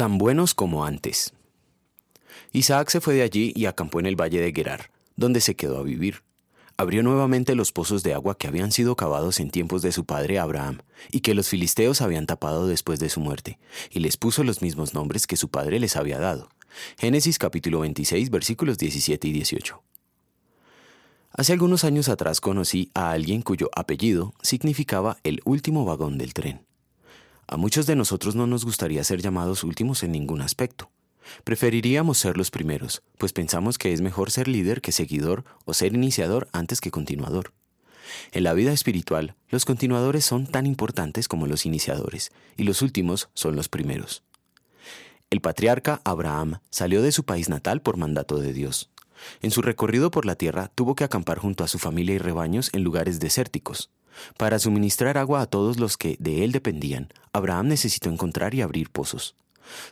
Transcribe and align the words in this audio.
tan 0.00 0.16
buenos 0.16 0.54
como 0.54 0.86
antes. 0.86 1.34
Isaac 2.52 2.88
se 2.88 3.02
fue 3.02 3.12
de 3.12 3.20
allí 3.20 3.52
y 3.54 3.66
acampó 3.66 4.00
en 4.00 4.06
el 4.06 4.18
valle 4.18 4.40
de 4.40 4.50
Gerar, 4.50 4.90
donde 5.14 5.42
se 5.42 5.56
quedó 5.56 5.76
a 5.76 5.82
vivir. 5.82 6.22
Abrió 6.78 7.02
nuevamente 7.02 7.54
los 7.54 7.70
pozos 7.70 8.02
de 8.02 8.14
agua 8.14 8.38
que 8.38 8.48
habían 8.48 8.72
sido 8.72 8.96
cavados 8.96 9.40
en 9.40 9.50
tiempos 9.50 9.82
de 9.82 9.92
su 9.92 10.06
padre 10.06 10.38
Abraham, 10.38 10.78
y 11.12 11.20
que 11.20 11.34
los 11.34 11.50
filisteos 11.50 12.00
habían 12.00 12.24
tapado 12.24 12.66
después 12.66 12.98
de 12.98 13.10
su 13.10 13.20
muerte, 13.20 13.58
y 13.90 14.00
les 14.00 14.16
puso 14.16 14.42
los 14.42 14.62
mismos 14.62 14.94
nombres 14.94 15.26
que 15.26 15.36
su 15.36 15.50
padre 15.50 15.78
les 15.78 15.96
había 15.96 16.18
dado. 16.18 16.48
Génesis 16.96 17.38
capítulo 17.38 17.80
26 17.80 18.30
versículos 18.30 18.78
17 18.78 19.28
y 19.28 19.32
18. 19.32 19.82
Hace 21.32 21.52
algunos 21.52 21.84
años 21.84 22.08
atrás 22.08 22.40
conocí 22.40 22.90
a 22.94 23.10
alguien 23.10 23.42
cuyo 23.42 23.68
apellido 23.76 24.32
significaba 24.40 25.18
el 25.24 25.42
último 25.44 25.84
vagón 25.84 26.16
del 26.16 26.32
tren. 26.32 26.69
A 27.52 27.56
muchos 27.56 27.84
de 27.86 27.96
nosotros 27.96 28.36
no 28.36 28.46
nos 28.46 28.64
gustaría 28.64 29.02
ser 29.02 29.22
llamados 29.22 29.64
últimos 29.64 30.04
en 30.04 30.12
ningún 30.12 30.40
aspecto. 30.40 30.88
Preferiríamos 31.42 32.16
ser 32.16 32.36
los 32.36 32.52
primeros, 32.52 33.02
pues 33.18 33.32
pensamos 33.32 33.76
que 33.76 33.92
es 33.92 34.00
mejor 34.00 34.30
ser 34.30 34.46
líder 34.46 34.80
que 34.80 34.92
seguidor 34.92 35.44
o 35.64 35.74
ser 35.74 35.92
iniciador 35.92 36.48
antes 36.52 36.80
que 36.80 36.92
continuador. 36.92 37.52
En 38.30 38.44
la 38.44 38.52
vida 38.52 38.72
espiritual, 38.72 39.34
los 39.48 39.64
continuadores 39.64 40.24
son 40.24 40.46
tan 40.46 40.64
importantes 40.64 41.26
como 41.26 41.48
los 41.48 41.66
iniciadores, 41.66 42.30
y 42.56 42.62
los 42.62 42.82
últimos 42.82 43.30
son 43.34 43.56
los 43.56 43.68
primeros. 43.68 44.22
El 45.28 45.40
patriarca 45.40 46.00
Abraham 46.04 46.60
salió 46.70 47.02
de 47.02 47.10
su 47.10 47.24
país 47.24 47.48
natal 47.48 47.82
por 47.82 47.96
mandato 47.96 48.38
de 48.38 48.52
Dios. 48.52 48.90
En 49.42 49.50
su 49.50 49.60
recorrido 49.60 50.12
por 50.12 50.24
la 50.24 50.36
tierra 50.36 50.68
tuvo 50.68 50.94
que 50.94 51.02
acampar 51.02 51.38
junto 51.38 51.64
a 51.64 51.68
su 51.68 51.80
familia 51.80 52.14
y 52.14 52.18
rebaños 52.18 52.70
en 52.74 52.84
lugares 52.84 53.18
desérticos. 53.18 53.90
Para 54.36 54.58
suministrar 54.58 55.18
agua 55.18 55.42
a 55.42 55.46
todos 55.46 55.78
los 55.78 55.96
que 55.96 56.16
de 56.18 56.44
él 56.44 56.52
dependían, 56.52 57.12
Abraham 57.32 57.68
necesitó 57.68 58.10
encontrar 58.10 58.54
y 58.54 58.62
abrir 58.62 58.90
pozos. 58.90 59.36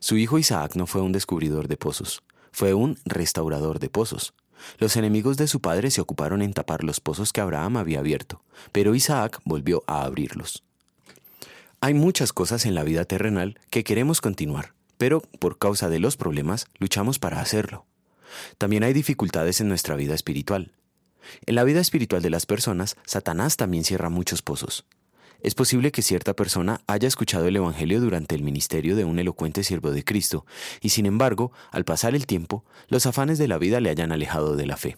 Su 0.00 0.16
hijo 0.16 0.38
Isaac 0.38 0.74
no 0.74 0.86
fue 0.86 1.02
un 1.02 1.12
descubridor 1.12 1.68
de 1.68 1.76
pozos, 1.76 2.22
fue 2.52 2.74
un 2.74 2.98
restaurador 3.04 3.78
de 3.78 3.90
pozos. 3.90 4.34
Los 4.78 4.96
enemigos 4.96 5.36
de 5.36 5.46
su 5.46 5.60
padre 5.60 5.90
se 5.90 6.00
ocuparon 6.00 6.42
en 6.42 6.52
tapar 6.52 6.82
los 6.82 7.00
pozos 7.00 7.32
que 7.32 7.40
Abraham 7.40 7.76
había 7.76 8.00
abierto, 8.00 8.42
pero 8.72 8.94
Isaac 8.94 9.40
volvió 9.44 9.84
a 9.86 10.02
abrirlos. 10.02 10.64
Hay 11.80 11.94
muchas 11.94 12.32
cosas 12.32 12.66
en 12.66 12.74
la 12.74 12.82
vida 12.82 13.04
terrenal 13.04 13.58
que 13.70 13.84
queremos 13.84 14.20
continuar, 14.20 14.74
pero 14.96 15.20
por 15.38 15.58
causa 15.58 15.88
de 15.88 16.00
los 16.00 16.16
problemas 16.16 16.66
luchamos 16.78 17.20
para 17.20 17.40
hacerlo. 17.40 17.86
También 18.58 18.82
hay 18.82 18.92
dificultades 18.92 19.60
en 19.60 19.68
nuestra 19.68 19.94
vida 19.94 20.14
espiritual. 20.14 20.72
En 21.46 21.54
la 21.54 21.64
vida 21.64 21.80
espiritual 21.80 22.22
de 22.22 22.30
las 22.30 22.46
personas, 22.46 22.96
Satanás 23.06 23.56
también 23.56 23.84
cierra 23.84 24.08
muchos 24.08 24.42
pozos. 24.42 24.86
Es 25.40 25.54
posible 25.54 25.92
que 25.92 26.02
cierta 26.02 26.34
persona 26.34 26.80
haya 26.88 27.06
escuchado 27.06 27.46
el 27.46 27.54
Evangelio 27.54 28.00
durante 28.00 28.34
el 28.34 28.42
ministerio 28.42 28.96
de 28.96 29.04
un 29.04 29.20
elocuente 29.20 29.62
siervo 29.62 29.92
de 29.92 30.04
Cristo, 30.04 30.44
y 30.80 30.88
sin 30.88 31.06
embargo, 31.06 31.52
al 31.70 31.84
pasar 31.84 32.16
el 32.16 32.26
tiempo, 32.26 32.64
los 32.88 33.06
afanes 33.06 33.38
de 33.38 33.46
la 33.46 33.58
vida 33.58 33.80
le 33.80 33.90
hayan 33.90 34.10
alejado 34.10 34.56
de 34.56 34.66
la 34.66 34.76
fe. 34.76 34.96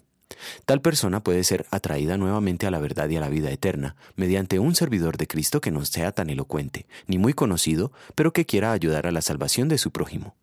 Tal 0.64 0.80
persona 0.80 1.22
puede 1.22 1.44
ser 1.44 1.66
atraída 1.70 2.16
nuevamente 2.16 2.66
a 2.66 2.70
la 2.70 2.78
verdad 2.78 3.08
y 3.10 3.16
a 3.16 3.20
la 3.20 3.28
vida 3.28 3.50
eterna 3.50 3.96
mediante 4.16 4.58
un 4.58 4.74
servidor 4.74 5.18
de 5.18 5.26
Cristo 5.26 5.60
que 5.60 5.70
no 5.70 5.84
sea 5.84 6.12
tan 6.12 6.30
elocuente, 6.30 6.86
ni 7.06 7.18
muy 7.18 7.34
conocido, 7.34 7.92
pero 8.14 8.32
que 8.32 8.46
quiera 8.46 8.72
ayudar 8.72 9.06
a 9.06 9.12
la 9.12 9.22
salvación 9.22 9.68
de 9.68 9.76
su 9.76 9.90
prójimo. 9.90 10.36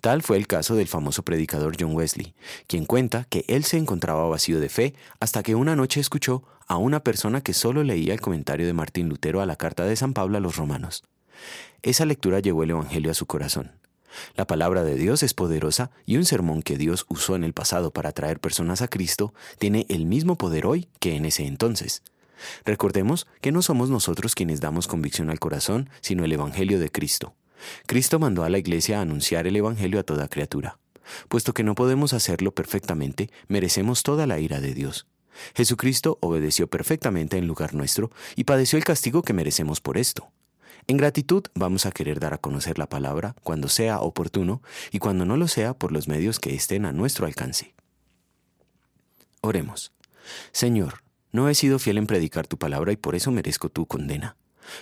Tal 0.00 0.22
fue 0.22 0.36
el 0.36 0.46
caso 0.46 0.74
del 0.74 0.88
famoso 0.88 1.22
predicador 1.22 1.76
John 1.78 1.94
Wesley, 1.94 2.34
quien 2.66 2.86
cuenta 2.86 3.26
que 3.28 3.44
él 3.48 3.64
se 3.64 3.76
encontraba 3.76 4.28
vacío 4.28 4.60
de 4.60 4.68
fe 4.68 4.94
hasta 5.20 5.42
que 5.42 5.54
una 5.54 5.76
noche 5.76 6.00
escuchó 6.00 6.42
a 6.66 6.76
una 6.76 7.00
persona 7.00 7.40
que 7.40 7.54
solo 7.54 7.82
leía 7.82 8.14
el 8.14 8.20
comentario 8.20 8.66
de 8.66 8.72
Martín 8.72 9.08
Lutero 9.08 9.40
a 9.40 9.46
la 9.46 9.56
carta 9.56 9.84
de 9.84 9.96
San 9.96 10.12
Pablo 10.12 10.38
a 10.38 10.40
los 10.40 10.56
romanos. 10.56 11.02
Esa 11.82 12.04
lectura 12.04 12.40
llevó 12.40 12.62
el 12.62 12.70
Evangelio 12.70 13.10
a 13.10 13.14
su 13.14 13.26
corazón. 13.26 13.72
La 14.34 14.46
palabra 14.46 14.82
de 14.82 14.96
Dios 14.96 15.22
es 15.22 15.34
poderosa 15.34 15.90
y 16.04 16.16
un 16.16 16.24
sermón 16.24 16.62
que 16.62 16.76
Dios 16.76 17.06
usó 17.08 17.36
en 17.36 17.44
el 17.44 17.52
pasado 17.52 17.92
para 17.92 18.12
traer 18.12 18.40
personas 18.40 18.82
a 18.82 18.88
Cristo 18.88 19.34
tiene 19.58 19.86
el 19.88 20.04
mismo 20.06 20.36
poder 20.36 20.66
hoy 20.66 20.88
que 20.98 21.16
en 21.16 21.24
ese 21.24 21.46
entonces. 21.46 22.02
Recordemos 22.64 23.26
que 23.40 23.52
no 23.52 23.62
somos 23.62 23.90
nosotros 23.90 24.34
quienes 24.34 24.60
damos 24.60 24.88
convicción 24.88 25.30
al 25.30 25.38
corazón, 25.38 25.90
sino 26.00 26.24
el 26.24 26.32
Evangelio 26.32 26.78
de 26.78 26.90
Cristo. 26.90 27.34
Cristo 27.86 28.18
mandó 28.18 28.44
a 28.44 28.50
la 28.50 28.58
Iglesia 28.58 28.98
a 28.98 29.02
anunciar 29.02 29.46
el 29.46 29.56
Evangelio 29.56 30.00
a 30.00 30.04
toda 30.04 30.28
criatura. 30.28 30.78
Puesto 31.28 31.54
que 31.54 31.64
no 31.64 31.74
podemos 31.74 32.12
hacerlo 32.12 32.52
perfectamente, 32.52 33.30
merecemos 33.48 34.02
toda 34.02 34.26
la 34.26 34.38
ira 34.38 34.60
de 34.60 34.74
Dios. 34.74 35.06
Jesucristo 35.54 36.18
obedeció 36.20 36.68
perfectamente 36.68 37.38
en 37.38 37.46
lugar 37.46 37.74
nuestro 37.74 38.10
y 38.36 38.44
padeció 38.44 38.76
el 38.78 38.84
castigo 38.84 39.22
que 39.22 39.32
merecemos 39.32 39.80
por 39.80 39.98
esto. 39.98 40.30
En 40.86 40.96
gratitud 40.96 41.44
vamos 41.54 41.86
a 41.86 41.92
querer 41.92 42.20
dar 42.20 42.34
a 42.34 42.38
conocer 42.38 42.78
la 42.78 42.88
palabra 42.88 43.36
cuando 43.42 43.68
sea 43.68 44.00
oportuno 44.00 44.62
y 44.90 44.98
cuando 44.98 45.24
no 45.24 45.36
lo 45.36 45.46
sea 45.46 45.74
por 45.74 45.92
los 45.92 46.08
medios 46.08 46.38
que 46.38 46.54
estén 46.54 46.84
a 46.84 46.92
nuestro 46.92 47.26
alcance. 47.26 47.74
Oremos. 49.40 49.92
Señor, 50.52 51.02
no 51.32 51.48
he 51.48 51.54
sido 51.54 51.78
fiel 51.78 51.98
en 51.98 52.06
predicar 52.06 52.46
tu 52.46 52.58
palabra 52.58 52.92
y 52.92 52.96
por 52.96 53.14
eso 53.14 53.30
merezco 53.30 53.68
tu 53.68 53.86
condena. 53.86 54.36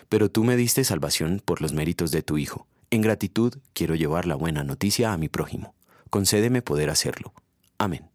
Pero 0.09 0.31
tú 0.31 0.45
me 0.45 0.57
diste 0.57 0.85
salvación 0.85 1.43
por 1.45 1.61
los 1.61 1.73
méritos 1.73 2.11
de 2.11 2.23
tu 2.23 2.39
Hijo. 2.39 2.67
En 2.91 3.03
gratitud 3.03 3.55
quiero 3.73 3.95
llevar 3.95 4.27
la 4.27 4.35
buena 4.35 4.65
noticia 4.65 5.13
a 5.13 5.19
mi 5.19 5.29
prójimo. 5.29 5.75
Concédeme 6.11 6.63
poder 6.63 6.91
hacerlo. 6.91 7.35
Amén. 7.79 8.09